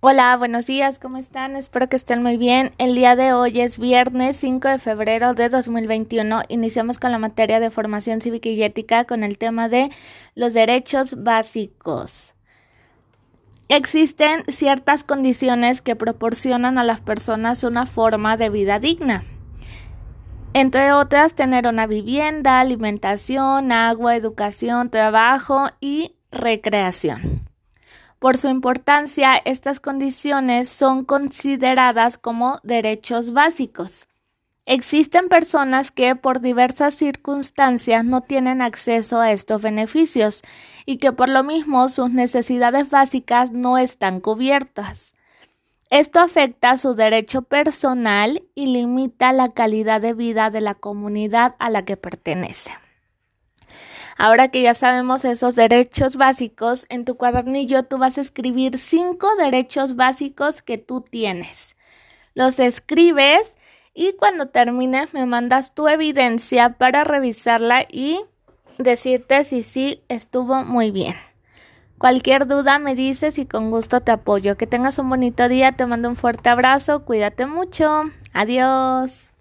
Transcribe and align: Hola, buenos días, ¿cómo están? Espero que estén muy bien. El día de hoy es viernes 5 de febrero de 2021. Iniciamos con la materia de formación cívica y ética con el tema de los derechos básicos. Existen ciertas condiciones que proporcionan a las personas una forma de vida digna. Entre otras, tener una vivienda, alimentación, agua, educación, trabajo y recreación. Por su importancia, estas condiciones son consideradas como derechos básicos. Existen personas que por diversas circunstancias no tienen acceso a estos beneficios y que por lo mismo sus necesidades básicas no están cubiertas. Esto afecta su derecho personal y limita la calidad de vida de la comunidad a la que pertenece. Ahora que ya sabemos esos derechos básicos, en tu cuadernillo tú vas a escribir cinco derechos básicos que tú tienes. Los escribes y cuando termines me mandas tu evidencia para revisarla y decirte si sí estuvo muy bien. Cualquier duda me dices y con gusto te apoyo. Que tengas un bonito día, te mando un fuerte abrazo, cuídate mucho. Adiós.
Hola, 0.00 0.36
buenos 0.36 0.66
días, 0.66 0.98
¿cómo 0.98 1.16
están? 1.16 1.56
Espero 1.56 1.88
que 1.88 1.96
estén 1.96 2.22
muy 2.22 2.36
bien. 2.36 2.72
El 2.76 2.94
día 2.94 3.16
de 3.16 3.32
hoy 3.32 3.62
es 3.62 3.78
viernes 3.78 4.36
5 4.36 4.68
de 4.68 4.78
febrero 4.78 5.32
de 5.32 5.48
2021. 5.48 6.42
Iniciamos 6.48 6.98
con 6.98 7.12
la 7.12 7.18
materia 7.18 7.60
de 7.60 7.70
formación 7.70 8.20
cívica 8.20 8.50
y 8.50 8.62
ética 8.62 9.06
con 9.06 9.24
el 9.24 9.38
tema 9.38 9.70
de 9.70 9.90
los 10.34 10.52
derechos 10.52 11.22
básicos. 11.24 12.34
Existen 13.70 14.44
ciertas 14.48 15.02
condiciones 15.02 15.80
que 15.80 15.96
proporcionan 15.96 16.76
a 16.76 16.84
las 16.84 17.00
personas 17.00 17.64
una 17.64 17.86
forma 17.86 18.36
de 18.36 18.50
vida 18.50 18.78
digna. 18.78 19.24
Entre 20.52 20.92
otras, 20.92 21.34
tener 21.34 21.66
una 21.66 21.86
vivienda, 21.86 22.60
alimentación, 22.60 23.72
agua, 23.72 24.14
educación, 24.14 24.90
trabajo 24.90 25.68
y 25.80 26.16
recreación. 26.30 27.35
Por 28.18 28.38
su 28.38 28.48
importancia, 28.48 29.36
estas 29.44 29.78
condiciones 29.78 30.68
son 30.68 31.04
consideradas 31.04 32.16
como 32.16 32.58
derechos 32.62 33.32
básicos. 33.32 34.08
Existen 34.64 35.28
personas 35.28 35.92
que 35.92 36.16
por 36.16 36.40
diversas 36.40 36.94
circunstancias 36.94 38.04
no 38.04 38.22
tienen 38.22 38.62
acceso 38.62 39.20
a 39.20 39.30
estos 39.30 39.62
beneficios 39.62 40.42
y 40.86 40.96
que 40.96 41.12
por 41.12 41.28
lo 41.28 41.44
mismo 41.44 41.88
sus 41.88 42.10
necesidades 42.10 42.90
básicas 42.90 43.52
no 43.52 43.78
están 43.78 44.20
cubiertas. 44.20 45.14
Esto 45.88 46.18
afecta 46.18 46.76
su 46.78 46.94
derecho 46.94 47.42
personal 47.42 48.42
y 48.56 48.66
limita 48.66 49.32
la 49.32 49.52
calidad 49.52 50.00
de 50.00 50.14
vida 50.14 50.50
de 50.50 50.60
la 50.60 50.74
comunidad 50.74 51.54
a 51.60 51.70
la 51.70 51.84
que 51.84 51.96
pertenece. 51.96 52.72
Ahora 54.16 54.48
que 54.48 54.62
ya 54.62 54.74
sabemos 54.74 55.24
esos 55.24 55.54
derechos 55.54 56.16
básicos, 56.16 56.86
en 56.88 57.04
tu 57.04 57.16
cuadernillo 57.16 57.82
tú 57.82 57.98
vas 57.98 58.16
a 58.16 58.22
escribir 58.22 58.78
cinco 58.78 59.28
derechos 59.36 59.94
básicos 59.94 60.62
que 60.62 60.78
tú 60.78 61.02
tienes. 61.02 61.76
Los 62.34 62.58
escribes 62.58 63.52
y 63.94 64.14
cuando 64.14 64.46
termines 64.48 65.14
me 65.14 65.26
mandas 65.26 65.74
tu 65.74 65.88
evidencia 65.88 66.70
para 66.70 67.04
revisarla 67.04 67.86
y 67.90 68.20
decirte 68.78 69.44
si 69.44 69.62
sí 69.62 70.02
estuvo 70.08 70.64
muy 70.64 70.90
bien. 70.90 71.14
Cualquier 71.98 72.46
duda 72.46 72.78
me 72.78 72.94
dices 72.94 73.38
y 73.38 73.46
con 73.46 73.70
gusto 73.70 74.02
te 74.02 74.12
apoyo. 74.12 74.56
Que 74.56 74.66
tengas 74.66 74.98
un 74.98 75.08
bonito 75.08 75.48
día, 75.48 75.72
te 75.72 75.86
mando 75.86 76.10
un 76.10 76.16
fuerte 76.16 76.50
abrazo, 76.50 77.04
cuídate 77.04 77.46
mucho. 77.46 78.02
Adiós. 78.34 79.35